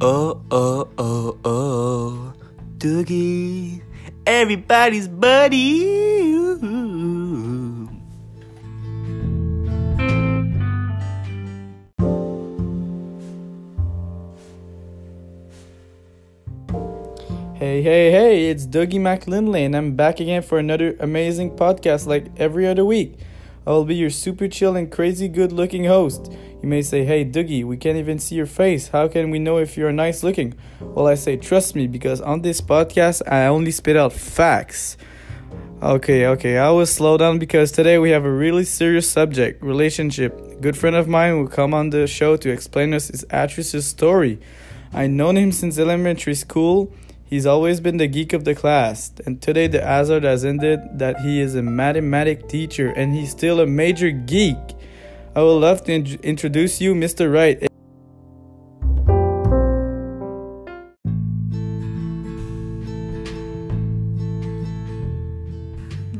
Oh, 0.00 0.40
oh, 0.52 0.88
oh, 0.96 1.36
oh, 1.44 2.32
Doogie, 2.78 3.82
everybody's 4.24 5.08
buddy. 5.08 5.78
Hey, 17.54 17.82
hey, 17.82 18.12
hey, 18.12 18.50
it's 18.50 18.66
Dougie 18.68 19.00
McLinley, 19.00 19.66
and 19.66 19.76
I'm 19.76 19.96
back 19.96 20.20
again 20.20 20.42
for 20.42 20.60
another 20.60 20.94
amazing 21.00 21.56
podcast 21.56 22.06
like 22.06 22.26
every 22.36 22.68
other 22.68 22.84
week. 22.84 23.18
I 23.68 23.72
will 23.72 23.84
be 23.84 23.96
your 23.96 24.08
super 24.08 24.48
chill 24.48 24.76
and 24.76 24.90
crazy 24.90 25.28
good 25.28 25.52
looking 25.52 25.84
host. 25.84 26.32
You 26.62 26.68
may 26.70 26.80
say, 26.80 27.04
Hey, 27.04 27.22
Dougie, 27.22 27.64
we 27.64 27.76
can't 27.76 27.98
even 27.98 28.18
see 28.18 28.34
your 28.34 28.46
face. 28.46 28.88
How 28.88 29.08
can 29.08 29.28
we 29.28 29.38
know 29.38 29.58
if 29.58 29.76
you're 29.76 29.92
nice 29.92 30.22
looking? 30.22 30.54
Well, 30.80 31.06
I 31.06 31.16
say, 31.16 31.36
Trust 31.36 31.76
me, 31.76 31.86
because 31.86 32.22
on 32.22 32.40
this 32.40 32.62
podcast, 32.62 33.30
I 33.30 33.44
only 33.44 33.70
spit 33.70 33.94
out 33.94 34.14
facts. 34.14 34.96
Okay, 35.82 36.26
okay, 36.28 36.56
I 36.56 36.70
will 36.70 36.86
slow 36.86 37.18
down 37.18 37.38
because 37.38 37.70
today 37.70 37.98
we 37.98 38.08
have 38.08 38.24
a 38.24 38.32
really 38.32 38.64
serious 38.64 39.06
subject 39.10 39.62
relationship. 39.62 40.40
A 40.40 40.54
good 40.54 40.78
friend 40.78 40.96
of 40.96 41.06
mine 41.06 41.36
will 41.36 41.48
come 41.48 41.74
on 41.74 41.90
the 41.90 42.06
show 42.06 42.38
to 42.38 42.48
explain 42.48 42.94
us 42.94 43.08
his 43.08 43.26
actress's 43.28 43.86
story. 43.86 44.40
I 44.94 45.08
known 45.08 45.36
him 45.36 45.52
since 45.52 45.78
elementary 45.78 46.36
school. 46.36 46.90
He's 47.28 47.44
always 47.44 47.78
been 47.80 47.98
the 47.98 48.06
geek 48.06 48.32
of 48.32 48.44
the 48.44 48.54
class, 48.54 49.12
and 49.26 49.42
today 49.42 49.66
the 49.66 49.82
hazard 49.82 50.24
has 50.24 50.46
ended 50.46 50.80
that 50.98 51.20
he 51.20 51.42
is 51.42 51.54
a 51.54 51.62
mathematic 51.62 52.48
teacher 52.48 52.88
and 52.96 53.14
he's 53.14 53.32
still 53.32 53.60
a 53.60 53.66
major 53.66 54.10
geek. 54.10 54.56
I 55.36 55.42
would 55.42 55.60
love 55.60 55.84
to 55.84 55.92
in- 55.92 56.18
introduce 56.22 56.80
you, 56.80 56.94
Mr. 56.94 57.30
Wright. 57.30 57.68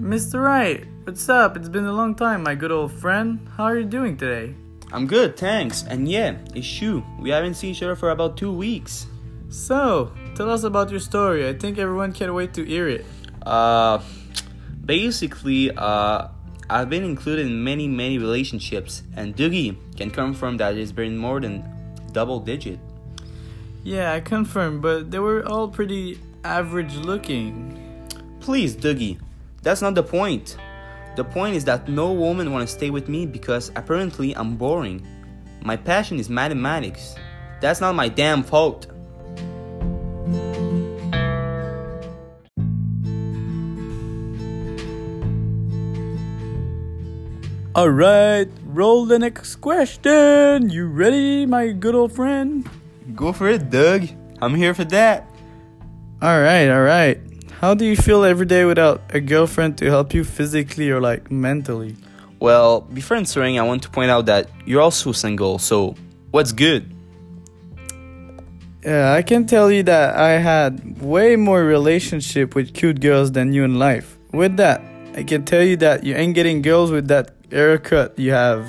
Mr. 0.00 0.42
Wright, 0.42 0.86
what's 1.02 1.28
up? 1.28 1.58
It's 1.58 1.68
been 1.68 1.84
a 1.84 1.92
long 1.92 2.14
time, 2.14 2.42
my 2.42 2.54
good 2.54 2.72
old 2.72 2.92
friend. 2.92 3.46
How 3.58 3.64
are 3.64 3.76
you 3.76 3.84
doing 3.84 4.16
today? 4.16 4.54
I'm 4.90 5.06
good, 5.06 5.36
thanks. 5.36 5.82
And 5.82 6.08
yeah, 6.08 6.38
it's 6.54 6.66
Shu. 6.66 7.04
We 7.20 7.28
haven't 7.28 7.56
seen 7.56 7.72
each 7.72 7.82
other 7.82 7.94
for 7.94 8.08
about 8.08 8.38
two 8.38 8.52
weeks. 8.52 9.06
So, 9.54 10.10
tell 10.34 10.50
us 10.50 10.64
about 10.64 10.90
your 10.90 10.98
story. 10.98 11.48
I 11.48 11.52
think 11.52 11.78
everyone 11.78 12.12
can't 12.12 12.34
wait 12.34 12.54
to 12.54 12.64
hear 12.64 12.88
it. 12.88 13.06
Uh, 13.46 14.02
basically, 14.84 15.70
uh, 15.70 16.26
I've 16.68 16.90
been 16.90 17.04
included 17.04 17.46
in 17.46 17.62
many, 17.62 17.86
many 17.86 18.18
relationships, 18.18 19.04
and 19.14 19.36
Doogie 19.36 19.76
can 19.96 20.10
confirm 20.10 20.56
that 20.56 20.76
it's 20.76 20.90
been 20.90 21.16
more 21.16 21.40
than 21.40 21.62
double 22.10 22.40
digit. 22.40 22.80
Yeah, 23.84 24.12
I 24.12 24.20
confirm, 24.20 24.80
but 24.80 25.12
they 25.12 25.20
were 25.20 25.46
all 25.46 25.68
pretty 25.68 26.18
average 26.42 26.96
looking. 26.96 27.78
Please, 28.40 28.74
Doogie, 28.74 29.20
that's 29.62 29.80
not 29.80 29.94
the 29.94 30.02
point. 30.02 30.56
The 31.14 31.22
point 31.22 31.54
is 31.54 31.64
that 31.66 31.86
no 31.88 32.10
woman 32.10 32.50
want 32.50 32.66
to 32.66 32.74
stay 32.74 32.90
with 32.90 33.08
me 33.08 33.24
because 33.24 33.70
apparently 33.76 34.34
I'm 34.36 34.56
boring. 34.56 35.06
My 35.62 35.76
passion 35.76 36.18
is 36.18 36.28
mathematics. 36.28 37.14
That's 37.60 37.80
not 37.80 37.94
my 37.94 38.08
damn 38.08 38.42
fault. 38.42 38.88
Alright, 47.76 48.46
roll 48.66 49.04
the 49.04 49.18
next 49.18 49.56
question. 49.56 50.70
You 50.70 50.86
ready, 50.86 51.44
my 51.44 51.72
good 51.72 51.96
old 51.96 52.12
friend? 52.12 52.70
Go 53.16 53.32
for 53.32 53.48
it, 53.48 53.68
Doug. 53.68 54.06
I'm 54.40 54.54
here 54.54 54.74
for 54.74 54.84
that. 54.84 55.28
Alright, 56.22 56.68
alright. 56.68 57.18
How 57.60 57.74
do 57.74 57.84
you 57.84 57.96
feel 57.96 58.22
every 58.22 58.46
day 58.46 58.64
without 58.64 59.02
a 59.10 59.18
girlfriend 59.18 59.76
to 59.78 59.86
help 59.86 60.14
you 60.14 60.22
physically 60.22 60.88
or 60.88 61.00
like 61.00 61.32
mentally? 61.32 61.96
Well, 62.38 62.82
before 62.82 63.16
answering, 63.16 63.58
I 63.58 63.64
want 63.64 63.82
to 63.82 63.90
point 63.90 64.08
out 64.08 64.26
that 64.26 64.48
you're 64.64 64.80
also 64.80 65.10
single, 65.10 65.58
so 65.58 65.96
what's 66.30 66.52
good? 66.52 66.94
Yeah, 68.84 69.14
I 69.14 69.22
can 69.22 69.46
tell 69.46 69.72
you 69.72 69.82
that 69.82 70.16
I 70.16 70.38
had 70.38 71.02
way 71.02 71.34
more 71.34 71.64
relationship 71.64 72.54
with 72.54 72.72
cute 72.72 73.00
girls 73.00 73.32
than 73.32 73.52
you 73.52 73.64
in 73.64 73.80
life. 73.80 74.16
With 74.30 74.58
that, 74.58 74.80
I 75.16 75.24
can 75.24 75.44
tell 75.44 75.64
you 75.64 75.76
that 75.78 76.04
you 76.04 76.14
ain't 76.14 76.36
getting 76.36 76.62
girls 76.62 76.92
with 76.92 77.08
that 77.08 77.43
haircut 77.54 78.18
you 78.18 78.32
have. 78.32 78.66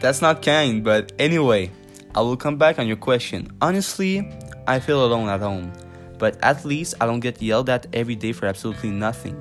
That's 0.00 0.22
not 0.22 0.42
kind, 0.42 0.82
but 0.82 1.12
anyway, 1.18 1.70
I 2.14 2.22
will 2.22 2.36
come 2.36 2.56
back 2.56 2.78
on 2.78 2.86
your 2.86 2.96
question. 2.96 3.48
Honestly, 3.60 4.26
I 4.66 4.80
feel 4.80 5.04
alone 5.04 5.28
at 5.28 5.40
home, 5.40 5.70
but 6.18 6.42
at 6.42 6.64
least 6.64 6.94
I 7.00 7.06
don't 7.06 7.20
get 7.20 7.40
yelled 7.40 7.68
at 7.68 7.86
every 7.92 8.14
day 8.14 8.32
for 8.32 8.46
absolutely 8.46 8.90
nothing. 8.90 9.40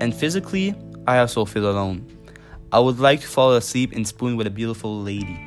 And 0.00 0.14
physically, 0.14 0.74
I 1.06 1.18
also 1.18 1.44
feel 1.44 1.70
alone. 1.70 2.06
I 2.72 2.78
would 2.78 2.98
like 2.98 3.20
to 3.20 3.26
fall 3.26 3.52
asleep 3.54 3.92
and 3.92 4.08
spoon 4.08 4.36
with 4.36 4.46
a 4.46 4.50
beautiful 4.50 4.98
lady. 5.02 5.38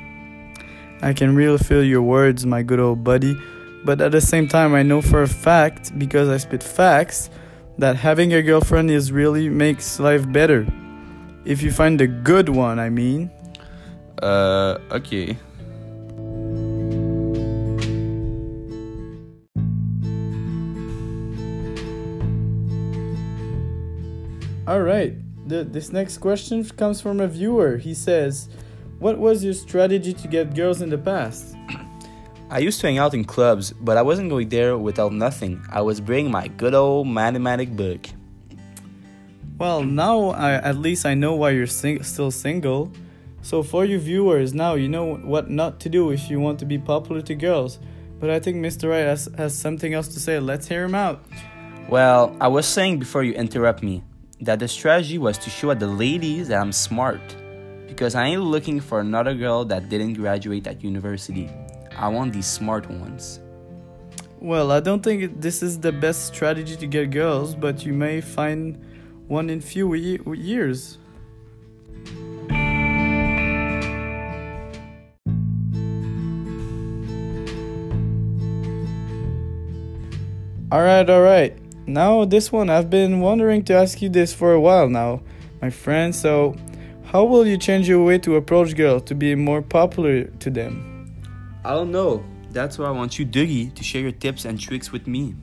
I 1.01 1.13
can 1.13 1.35
really 1.35 1.57
feel 1.57 1.83
your 1.83 2.01
words, 2.01 2.45
my 2.45 2.61
good 2.61 2.79
old 2.79 3.03
buddy, 3.03 3.35
but 3.83 3.99
at 3.99 4.11
the 4.11 4.21
same 4.21 4.47
time, 4.47 4.75
I 4.75 4.83
know 4.83 5.01
for 5.01 5.23
a 5.23 5.27
fact, 5.27 5.97
because 5.97 6.29
I 6.29 6.37
spit 6.37 6.61
facts, 6.61 7.29
that 7.79 7.95
having 7.95 8.31
a 8.33 8.43
girlfriend 8.43 8.91
is 8.91 9.11
really 9.11 9.49
makes 9.49 9.99
life 9.99 10.31
better. 10.31 10.67
If 11.45 11.61
you 11.61 11.71
find 11.71 11.99
a 11.99 12.07
good 12.07 12.47
one, 12.47 12.79
I 12.79 12.89
mean. 12.89 13.29
Uh, 14.21 14.77
okay. 14.91 15.37
Alright, 24.65 25.15
this 25.45 25.91
next 25.91 26.19
question 26.19 26.63
comes 26.63 27.01
from 27.01 27.19
a 27.19 27.27
viewer. 27.27 27.75
He 27.75 27.93
says, 27.93 28.47
What 28.99 29.17
was 29.17 29.43
your 29.43 29.53
strategy 29.53 30.13
to 30.13 30.27
get 30.29 30.55
girls 30.55 30.81
in 30.81 30.89
the 30.89 30.97
past? 30.97 31.57
I 32.49 32.59
used 32.59 32.79
to 32.81 32.87
hang 32.87 32.99
out 32.99 33.13
in 33.13 33.25
clubs, 33.25 33.73
but 33.73 33.97
I 33.97 34.01
wasn't 34.01 34.29
going 34.29 34.47
there 34.47 34.77
without 34.77 35.11
nothing. 35.11 35.61
I 35.69 35.81
was 35.81 35.99
bringing 35.99 36.31
my 36.31 36.47
good 36.47 36.73
old 36.73 37.07
mathematic 37.07 37.75
book. 37.75 38.07
Well, 39.57 39.83
now 39.83 40.29
I, 40.29 40.53
at 40.53 40.77
least 40.77 41.05
I 41.05 41.13
know 41.13 41.35
why 41.35 41.51
you're 41.51 41.67
sing- 41.67 42.03
still 42.03 42.31
single. 42.31 42.91
So, 43.41 43.61
for 43.61 43.85
you 43.85 43.99
viewers, 43.99 44.53
now 44.53 44.75
you 44.75 44.87
know 44.87 45.15
what 45.17 45.49
not 45.49 45.79
to 45.81 45.89
do 45.89 46.11
if 46.11 46.29
you 46.29 46.39
want 46.39 46.59
to 46.59 46.65
be 46.65 46.77
popular 46.77 47.21
to 47.23 47.35
girls. 47.35 47.79
But 48.19 48.29
I 48.29 48.39
think 48.39 48.57
Mr. 48.57 48.89
Wright 48.89 49.05
has, 49.05 49.29
has 49.37 49.55
something 49.55 49.93
else 49.93 50.07
to 50.09 50.19
say. 50.19 50.39
Let's 50.39 50.67
hear 50.67 50.85
him 50.85 50.95
out. 50.95 51.23
Well, 51.89 52.35
I 52.39 52.47
was 52.47 52.65
saying 52.65 52.99
before 52.99 53.23
you 53.23 53.33
interrupt 53.33 53.83
me 53.83 54.01
that 54.39 54.59
the 54.59 54.67
strategy 54.67 55.17
was 55.17 55.37
to 55.39 55.49
show 55.49 55.73
the 55.73 55.87
ladies 55.87 56.47
that 56.47 56.61
I'm 56.61 56.71
smart. 56.71 57.21
Because 57.85 58.15
I 58.15 58.25
ain't 58.25 58.41
looking 58.41 58.79
for 58.79 59.01
another 59.01 59.35
girl 59.35 59.65
that 59.65 59.89
didn't 59.89 60.13
graduate 60.13 60.65
at 60.65 60.83
university. 60.83 61.49
I 61.95 62.07
want 62.07 62.33
these 62.33 62.47
smart 62.47 62.89
ones. 62.89 63.39
Well, 64.39 64.71
I 64.71 64.79
don't 64.79 65.03
think 65.03 65.41
this 65.41 65.61
is 65.61 65.79
the 65.79 65.91
best 65.91 66.25
strategy 66.25 66.75
to 66.75 66.87
get 66.87 67.11
girls, 67.11 67.55
but 67.55 67.85
you 67.85 67.93
may 67.93 68.19
find 68.19 68.79
one 69.27 69.49
in 69.49 69.61
few 69.61 69.93
ye- 69.93 70.19
years. 70.35 70.97
Alright, 80.71 81.07
alright. 81.07 81.55
Now, 81.85 82.25
this 82.25 82.51
one, 82.51 82.69
I've 82.69 82.89
been 82.89 83.19
wondering 83.19 83.63
to 83.65 83.73
ask 83.73 84.01
you 84.01 84.09
this 84.09 84.33
for 84.33 84.53
a 84.53 84.59
while 84.59 84.89
now, 84.89 85.21
my 85.61 85.69
friend. 85.69 86.15
So, 86.15 86.55
how 87.03 87.25
will 87.25 87.45
you 87.45 87.57
change 87.57 87.87
your 87.87 88.03
way 88.03 88.17
to 88.17 88.37
approach 88.37 88.75
girls 88.75 89.03
to 89.03 89.13
be 89.13 89.35
more 89.35 89.61
popular 89.61 90.23
to 90.23 90.49
them? 90.49 91.13
I 91.63 91.71
don't 91.71 91.91
know. 91.91 92.23
That's 92.49 92.79
why 92.79 92.87
I 92.87 92.91
want 92.91 93.19
you, 93.19 93.25
Dougie, 93.25 93.73
to 93.75 93.83
share 93.83 94.01
your 94.01 94.11
tips 94.11 94.45
and 94.45 94.59
tricks 94.59 94.91
with 94.91 95.05
me. 95.05 95.35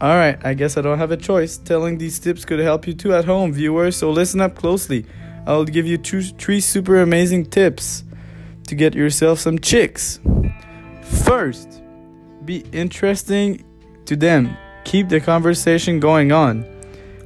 Alright, 0.00 0.44
I 0.44 0.54
guess 0.54 0.76
I 0.76 0.82
don't 0.82 0.98
have 0.98 1.12
a 1.12 1.16
choice. 1.16 1.56
Telling 1.56 1.98
these 1.98 2.18
tips 2.18 2.44
could 2.44 2.58
help 2.58 2.86
you 2.86 2.94
too 2.94 3.14
at 3.14 3.24
home, 3.24 3.52
viewers, 3.52 3.96
so 3.96 4.10
listen 4.10 4.40
up 4.40 4.56
closely. 4.56 5.06
I'll 5.46 5.64
give 5.64 5.86
you 5.86 5.98
two, 5.98 6.22
three 6.22 6.60
super 6.60 7.00
amazing 7.00 7.46
tips 7.46 8.04
to 8.66 8.74
get 8.74 8.94
yourself 8.94 9.38
some 9.38 9.58
chicks. 9.58 10.20
First, 11.24 11.82
be 12.44 12.64
interesting 12.72 13.64
to 14.06 14.16
them. 14.16 14.56
Keep 14.84 15.08
the 15.08 15.20
conversation 15.20 16.00
going 16.00 16.32
on. 16.32 16.66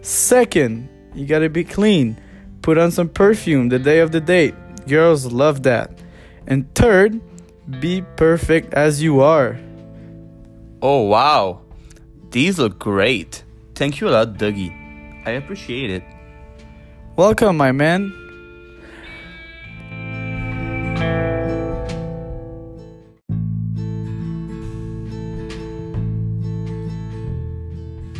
Second, 0.02 0.88
you 1.14 1.26
gotta 1.26 1.48
be 1.48 1.64
clean. 1.64 2.20
Put 2.62 2.76
on 2.76 2.90
some 2.90 3.08
perfume 3.08 3.68
the 3.68 3.78
day 3.78 4.00
of 4.00 4.12
the 4.12 4.20
date. 4.20 4.54
Girls 4.86 5.26
love 5.26 5.62
that. 5.62 5.98
And 6.46 6.72
third, 6.74 7.20
be 7.80 8.02
perfect 8.16 8.74
as 8.74 9.02
you 9.02 9.20
are. 9.20 9.58
Oh, 10.82 11.02
wow. 11.02 11.62
These 12.30 12.58
look 12.58 12.78
great. 12.78 13.42
Thank 13.74 14.00
you 14.00 14.08
a 14.08 14.10
lot, 14.10 14.34
Dougie. 14.34 14.72
I 15.26 15.30
appreciate 15.30 15.90
it. 15.90 16.02
Welcome, 17.16 17.56
my 17.56 17.72
man. 17.72 18.12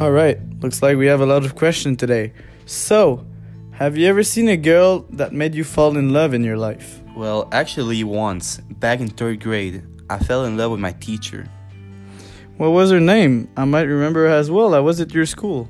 All 0.00 0.12
right, 0.12 0.38
looks 0.60 0.80
like 0.80 0.96
we 0.96 1.06
have 1.06 1.20
a 1.20 1.26
lot 1.26 1.44
of 1.44 1.56
questions 1.56 1.98
today. 1.98 2.32
So, 2.66 3.26
have 3.72 3.98
you 3.98 4.06
ever 4.06 4.22
seen 4.22 4.48
a 4.48 4.56
girl 4.56 5.00
that 5.10 5.32
made 5.32 5.54
you 5.54 5.64
fall 5.64 5.96
in 5.96 6.12
love 6.12 6.34
in 6.34 6.44
your 6.44 6.56
life? 6.56 7.02
Well, 7.16 7.48
actually, 7.52 8.04
once, 8.04 8.58
back 8.58 9.00
in 9.00 9.08
third 9.08 9.40
grade, 9.40 9.82
I 10.08 10.18
fell 10.18 10.44
in 10.44 10.56
love 10.56 10.70
with 10.70 10.80
my 10.80 10.92
teacher. 10.92 11.48
What 12.58 12.70
was 12.70 12.90
her 12.90 12.98
name? 12.98 13.48
I 13.56 13.64
might 13.64 13.82
remember 13.82 14.26
as 14.26 14.50
well. 14.50 14.74
I 14.74 14.80
was 14.80 15.00
at 15.00 15.14
your 15.14 15.26
school. 15.26 15.68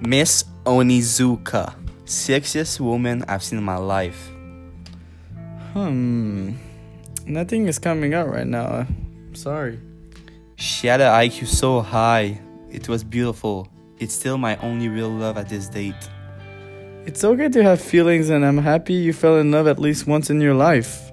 Miss 0.00 0.44
Onizuka. 0.64 1.74
Sexiest 2.06 2.80
woman 2.80 3.22
I've 3.28 3.42
seen 3.42 3.58
in 3.58 3.64
my 3.64 3.76
life. 3.76 4.30
Hmm. 5.74 6.52
Nothing 7.26 7.66
is 7.66 7.78
coming 7.78 8.14
out 8.14 8.30
right 8.30 8.46
now. 8.46 8.86
I'm 8.86 9.34
sorry. 9.34 9.78
She 10.56 10.86
had 10.86 11.02
an 11.02 11.12
IQ 11.12 11.48
so 11.48 11.82
high. 11.82 12.40
It 12.70 12.88
was 12.88 13.04
beautiful. 13.04 13.68
It's 13.98 14.14
still 14.14 14.38
my 14.38 14.56
only 14.56 14.88
real 14.88 15.10
love 15.10 15.36
at 15.36 15.50
this 15.50 15.68
date. 15.68 16.08
It's 17.04 17.24
okay 17.24 17.50
to 17.50 17.62
have 17.62 17.78
feelings, 17.78 18.30
and 18.30 18.42
I'm 18.42 18.56
happy 18.56 18.94
you 18.94 19.12
fell 19.12 19.36
in 19.36 19.50
love 19.50 19.66
at 19.66 19.78
least 19.78 20.06
once 20.06 20.30
in 20.30 20.40
your 20.40 20.54
life. 20.54 21.11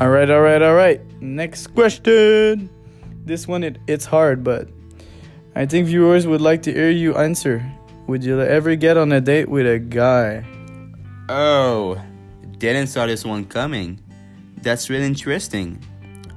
All 0.00 0.10
right, 0.10 0.30
all 0.30 0.40
right, 0.40 0.62
all 0.62 0.74
right. 0.76 1.00
Next 1.20 1.74
question. 1.74 2.70
This 3.24 3.48
one 3.48 3.64
it, 3.64 3.78
it's 3.88 4.04
hard, 4.04 4.44
but 4.44 4.68
I 5.56 5.66
think 5.66 5.88
viewers 5.88 6.24
would 6.24 6.40
like 6.40 6.62
to 6.62 6.72
hear 6.72 6.90
you 6.90 7.16
answer. 7.16 7.68
Would 8.06 8.22
you 8.22 8.40
ever 8.40 8.76
get 8.76 8.96
on 8.96 9.10
a 9.10 9.20
date 9.20 9.48
with 9.48 9.66
a 9.66 9.80
guy? 9.80 10.46
Oh, 11.28 12.00
didn't 12.58 12.86
saw 12.86 13.06
this 13.06 13.24
one 13.24 13.44
coming. 13.44 14.00
That's 14.62 14.88
really 14.88 15.04
interesting. 15.04 15.82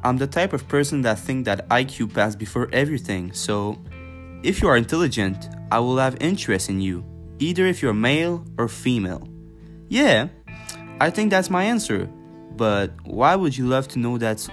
I'm 0.04 0.18
the 0.18 0.26
type 0.26 0.54
of 0.54 0.68
person 0.68 1.04
that 1.04 1.20
think 1.20 1.46
that 1.46 1.70
IQ 1.70 2.16
passed 2.16 2.40
before 2.40 2.68
everything, 2.74 3.32
so 3.32 3.78
if 4.42 4.64
you 4.64 4.70
are 4.70 4.76
intelligent, 4.76 5.50
I 5.72 5.78
will 5.82 5.98
have 5.98 6.18
interest 6.20 6.72
in 6.72 6.82
you, 6.82 7.06
either 7.38 7.68
if 7.68 7.84
you're 7.84 7.94
male 7.94 8.44
or 8.58 8.68
female. 8.68 9.28
Yeah, 9.88 10.30
I 11.00 11.12
think 11.12 11.30
that's 11.30 11.52
my 11.52 11.64
answer. 11.64 12.10
But 12.56 12.92
why 13.04 13.36
would 13.36 13.58
you 13.58 13.68
love 13.68 13.88
to 13.90 14.00
know 14.00 14.18
that? 14.18 14.48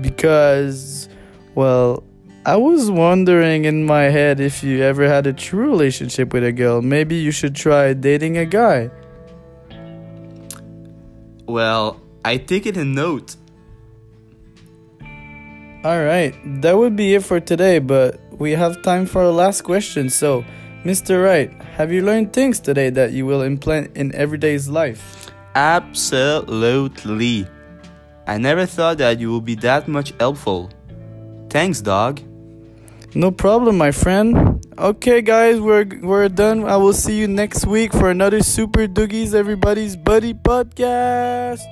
Because, 0.00 1.08
well, 1.54 2.02
I 2.44 2.56
was 2.56 2.90
wondering 2.90 3.64
in 3.64 3.84
my 3.84 4.04
head 4.04 4.38
if 4.38 4.62
you 4.62 4.82
ever 4.82 5.08
had 5.08 5.26
a 5.26 5.32
true 5.32 5.70
relationship 5.70 6.32
with 6.32 6.44
a 6.44 6.52
girl. 6.52 6.82
Maybe 6.82 7.16
you 7.16 7.30
should 7.30 7.56
try 7.56 7.92
dating 7.92 8.38
a 8.38 8.46
guy. 8.46 8.90
Well, 11.46 12.00
I 12.24 12.36
take 12.36 12.66
it 12.66 12.76
in 12.76 12.94
note. 12.94 13.36
Alright, 15.84 16.34
that 16.62 16.76
would 16.76 16.96
be 16.96 17.14
it 17.14 17.24
for 17.24 17.38
today, 17.38 17.78
but 17.78 18.20
we 18.32 18.52
have 18.52 18.82
time 18.82 19.06
for 19.06 19.22
a 19.22 19.30
last 19.30 19.62
question. 19.62 20.10
So, 20.10 20.44
Mr. 20.84 21.24
Wright, 21.24 21.50
have 21.76 21.92
you 21.92 22.02
learned 22.02 22.32
things 22.32 22.60
today 22.60 22.90
that 22.90 23.12
you 23.12 23.26
will 23.26 23.42
implement 23.42 23.96
in 23.96 24.14
everyday's 24.14 24.68
life? 24.68 25.30
Absolutely. 25.56 27.48
I 28.26 28.36
never 28.36 28.66
thought 28.66 28.98
that 28.98 29.18
you 29.18 29.32
would 29.32 29.46
be 29.46 29.54
that 29.56 29.88
much 29.88 30.12
helpful. 30.20 30.68
Thanks, 31.48 31.80
dog. 31.80 32.20
No 33.14 33.30
problem, 33.30 33.78
my 33.78 33.90
friend. 33.90 34.62
Okay, 34.76 35.22
guys, 35.22 35.58
we're 35.58 35.86
we're 36.02 36.28
done. 36.28 36.64
I 36.64 36.76
will 36.76 36.92
see 36.92 37.16
you 37.16 37.26
next 37.26 37.64
week 37.66 37.94
for 37.94 38.10
another 38.10 38.42
Super 38.42 38.86
Doogies 38.86 39.32
Everybody's 39.32 39.96
Buddy 39.96 40.34
podcast. 40.34 41.64